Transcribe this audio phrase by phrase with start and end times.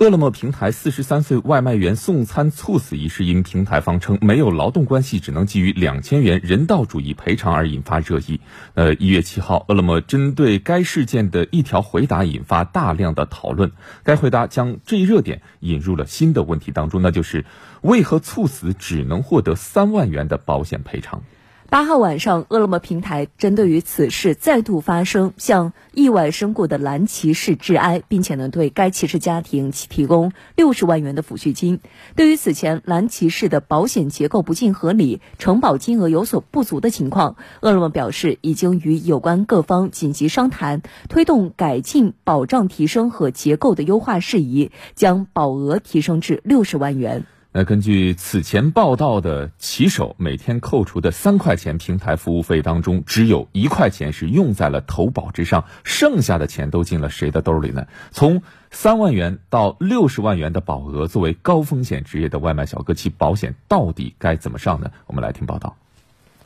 [0.00, 8.40] 饿了么平台四十三岁外卖员送餐猝死一事，因平台方称没有劳动关系，只能给予两千元人道主义赔偿而引发热议。
[8.72, 13.72] 呃，一月七号，饿了么针对该事件的一条回答引发大量的讨论。
[14.02, 17.44] 该回答将这一热点引入了新的问题当中，那就是
[17.82, 21.24] 为何猝死只能获得三万元的保险赔偿？
[21.70, 31.78] 八号晚上，饿了么平台针对于此事再度发声，向意外身故的蓝骑士致哀，并且呢对该骑士家庭提供六十万元的抚恤金。
[32.16, 47.26] 对于此前蓝骑士的保险结构不尽合理、承保金额有所不足的情况，饿了么表示已经与有关各方紧急商谈，推动改进保障提升和结构的优化事宜，将保额提升至六十万元。
[47.52, 57.88] 那根据此前报道的骑手每天扣除的三块钱平台服务费当中，只有一块钱是用在了投保之上，剩下的钱都进了谁的兜里呢？
[58.12, 64.92] 从三万元到六十万元的保额，作为高风险职业的外卖小哥，其保险到底该怎么上呢？
[65.06, 65.76] 我们来听报道。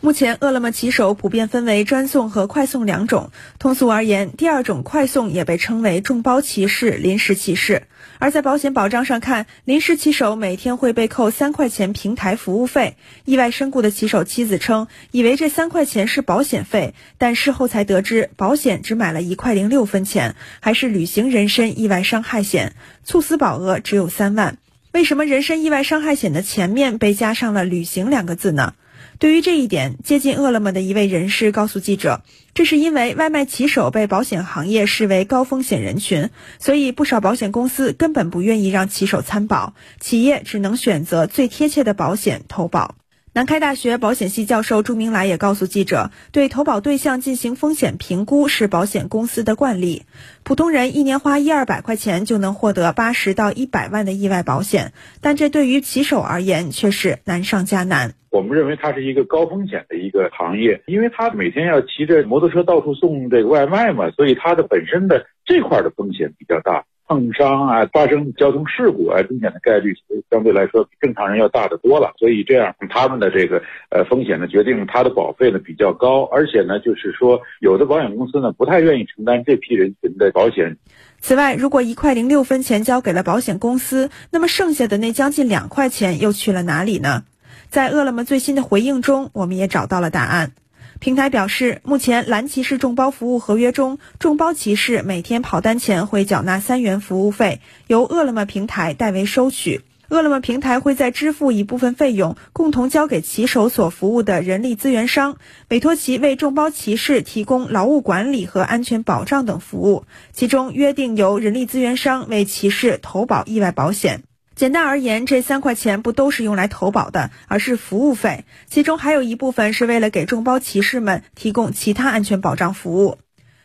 [0.00, 3.32] 目前，饿了么骑手普遍分为专送和快送两种。
[3.58, 7.82] 通俗而言，第二种快送也被称为众包骑士、临时骑士。
[8.20, 12.96] 而在保险保障上看，临时骑手每天会被扣三块钱平台服务费。
[13.24, 24.58] 意外身故的骑手妻子称，以为这三块钱是保险费，但事后才得知，保险只买了一块零六分钱，还是旅行人身意外伤害险，猝死保额只有三万。
[24.92, 28.74] 为什么人身意外伤害险的前面被加上了“旅行”两个字呢？
[29.18, 32.22] 对于这一点，接近饿了么的一位人士告诉记者，
[32.54, 36.30] 这是因为外卖骑手被保险行业视为高风险人群，
[36.60, 42.94] 所以不少保险公司根本不愿意让骑手参保，企业只能选择最贴切的保险投保。
[43.38, 50.02] 南开大学保险系教授朱明来也告诉记者，对投保对象进行风险评估是保险公司的惯例。
[50.42, 58.14] 普通人一年花一二百块钱就能获得八十到一百万的意外保险，但这对于骑手而言却是难上加难。
[58.30, 66.86] 我们认为它是一个高风险的一个行业，因为他每天要骑着摩托车到处送这个外卖嘛，所以它的本身的这块的风险比较大。
[67.08, 69.94] 碰伤啊，发生交通事故啊，风险的概率
[70.30, 72.12] 相对来说比正常人要大得多了。
[72.18, 80.76] 所以这样，他们的这个呃风险呢，决定他的保费呢比较高，而且呢，就是说有的保险公司呢不太愿意承担这批人群的保险。
[81.18, 87.24] 此外，如果一块零六分钱交给了保险公司，那么剩下的那将近两块钱又去了哪里呢？
[87.70, 90.52] 在饿了么最新的回应中，我们也找到了答案。
[91.00, 99.82] 平台表示，目前蓝骑士众包服务合约中，众包骑士每天跑单前会缴纳三元服务费，由饿了么平台代为收取。
[100.08, 105.36] 饿了么平台会再支付一部分费用，共同交给骑手所服务的人力资源商，
[105.68, 114.22] 委托其为众包骑士提供劳务管理和安全保障等服务，其中约定由人力资源商为骑士投保意外保险。
[114.58, 123.18] 简单而言，这三块钱不都是用来投保的，而是服务费，其中还有一部分是为了给众包骑士们提供其他安全保障服务。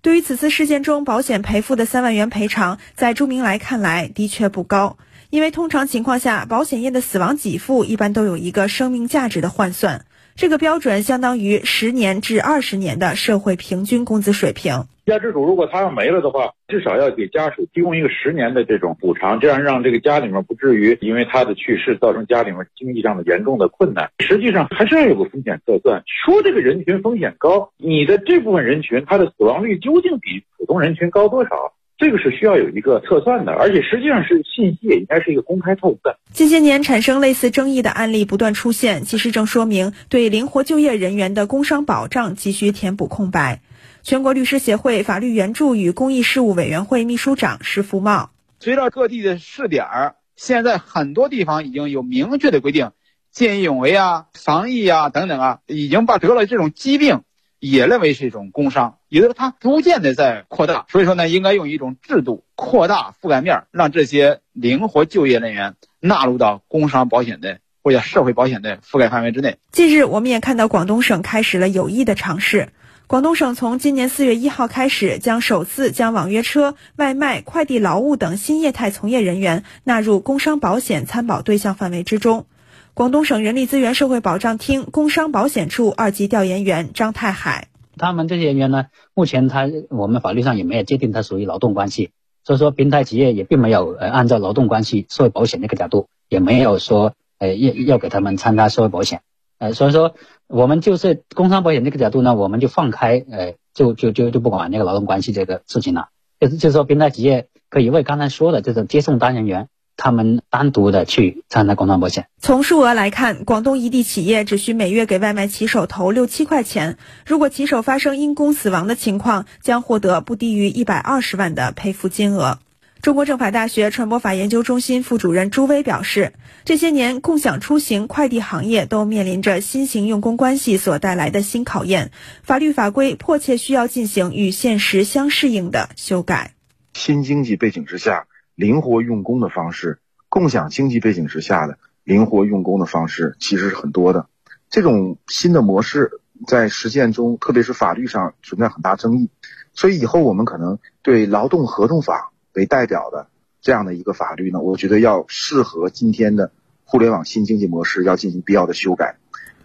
[0.00, 4.96] 对于此次事件中保险赔付的三万元赔偿，在朱明来看来的确不高，
[5.28, 10.04] 因为通常情况下，保险业的死亡给付一般都有一个生命价值的换算，
[10.36, 14.86] 这个标准相当于十年至二十年的社会平均工资水平。
[15.06, 24.10] 家之主如果他要没了的话，至少要给家属提供一个十年的这种补偿，这样让这个家里面不至于因为他的去世造成家里面经济上的严重的困难。
[24.18, 31.72] 实际上还是要有个风险测算，说这个人群风险高，你的这部分人群他的死亡率究竟比普通人群高多少？
[31.98, 36.18] 这个是需要有一个测算的，而且实际上是信息也应该是一个公开透明的。
[36.30, 43.60] 近些年产生类似争议的案例不断出现，其实正说明对灵活就业人员的工伤保障急需填补空白。
[44.06, 48.30] 全国律师协会法律援助与公益事务委员会秘书长石福茂：
[48.60, 52.92] 随着各地的试点儿，现在很多地方已经有明确的规定，
[53.32, 57.22] 见义勇为啊、防疫啊等等啊，已经把得了这种疾病
[57.58, 60.86] 也认为是一种工伤，也就是它逐渐的在扩大。
[60.88, 69.58] 所以说呢，应该用一种制度扩大覆盖面，让这些灵活就业人员纳入到工伤保险的或者社会保险的覆盖范围之内。
[69.72, 72.68] 近日，我们也看到广东省开始了有益的尝试。
[73.08, 82.46] 广东省从今年四月一号开始，将首次将网约车、外卖、快递劳务等新业态从业人员纳入工伤保险参保对象范围之中。
[82.94, 92.10] 广东省人力资源社会保障厅工伤保险处二级调研员张太海：他们这些人员呢，目前他我们法律上也没有界定他属于劳动关系，
[92.42, 99.20] 所以说平台企业也并没有呃按照劳动关系社会保险那个角度，也没有说呃要要给他们参加社会保险。
[99.58, 100.14] 呃，所以说
[100.46, 106.08] 我们就是工伤保险这个角度呢，我们就放开，呃，就就就就不管那个劳动关系这个事情了。
[106.40, 107.80] 就是就是说，平台企业可。
[107.80, 109.68] 以为刚才说的这种接送单人员。
[109.98, 112.26] 他们单独的去参加工伤保险。
[112.38, 122.58] 从数额来看，广东一地企业只需每月给外卖骑手投六七块钱，如果骑手发生因公死亡的情况，将获得不低于一百二十万的赔付金额。
[123.06, 126.32] 中国政法大学传播法研究中心副主任朱威表示，
[126.64, 132.10] 这些年共享出行、快递行业都面临着新型用工关系所带来的新考验，
[132.42, 136.54] 法律法规迫切需要进行与现实相适应的修改。
[136.94, 138.26] 新经济背景之下。
[138.56, 144.26] 灵活用工的方式，共享经济背景之下的灵活用工的方式其实是很多的。
[144.68, 146.10] 这种新的模式
[146.48, 149.30] 在实践中，特别是法律上存在很大争议。
[149.74, 153.28] 所以以后我们可能对劳动合同法为代表的
[153.60, 156.50] 这样的一个法律呢，我觉得要适合今天的
[156.84, 159.16] 互联网新经济模式，要进行必要的修改，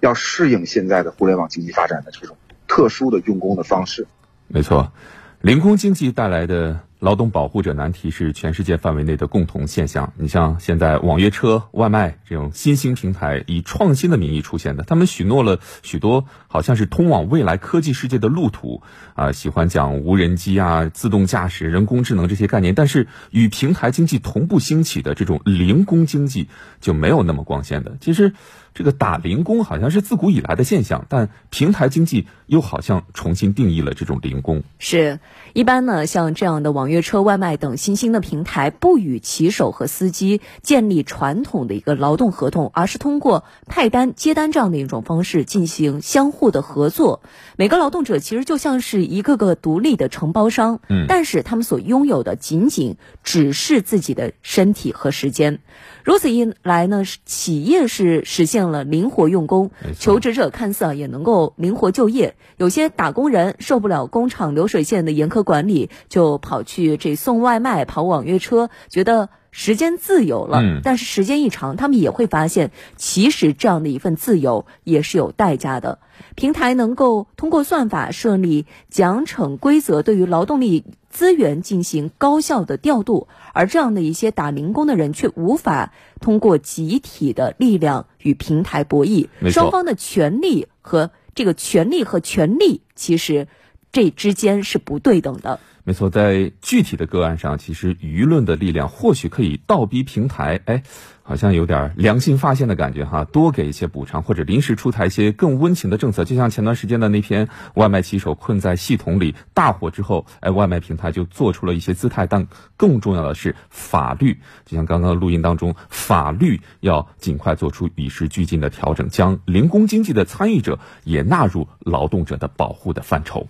[0.02, 4.06] 要适应现在的互联网经济发展的这种特殊的用工的方式。
[4.48, 4.92] 没错，
[5.40, 6.82] 零工经济带来的。
[7.02, 10.14] 劳动保护者难题是全世界范围内的共同现象。
[10.18, 18.84] 你像现在网约车、外卖这种新兴平台，以创新的名义出现的，他们许诺了许多，好像是通往未来科技世界的路途
[19.16, 22.76] 啊，喜欢讲无人机啊、自动驾驶、人工智能这些概念。
[22.76, 26.50] 但是与平台经济同步兴起的这种零工经济
[26.82, 27.98] 就没有那么光鲜的。
[28.00, 28.34] 其实。
[28.74, 34.64] 这个打零工好像是自古以来的现象，但平台经济又好像重新定义了这种零工。
[34.80, 35.20] 是，
[35.54, 47.22] 一般呢，像这样的网约车、外卖等新兴的平台，不与骑手和司机建立传统的一个劳动合同，而是通过派单、接单这样的一种方式进行相互的合作。
[47.58, 55.60] 每个劳动者其实就像是一个个独立的承包商，嗯，但是他们所拥有的仅仅只是自己的身体和时间。
[56.04, 62.36] 如此一来呢，企业是实现了灵活用工，求职者看似啊也能够灵活就业。
[62.58, 70.82] 有些打工人受不了工厂流水线的严苛管理，就跑去这送外卖、跑网约车，觉得时间自由了。
[70.84, 76.00] 但是时间一长，他们也会发现，其实这样的一份自由也是有代价的。
[76.36, 89.28] 平台能够通过算法设立奖惩规则，对于劳动力资源进行高效的调度，而这样的一些打零工的人却无法通过集体的力量与平台博弈。
[89.50, 93.48] 双方的权利和这个权利和权利，其实
[93.92, 95.60] 这之间是不对等的。
[95.84, 100.84] 没错，在具体的个案上，其实舆论的力量或许可以倒逼平台，哎，
[101.24, 106.24] 好像有点良心发现的感觉哈，多给一些补偿或者临时出台一些更温情的政策。
[106.24, 112.28] 就像前段时间的那篇外卖骑手困在系统里大火之后，哎，外卖平台就做出了一些姿态。
[112.28, 112.48] 但
[112.78, 123.50] 更重要的是法律，就像刚刚录音当中，法律要尽快做出与时俱进的调整，将零工经济的参与者也纳入劳动者的保护的范畴。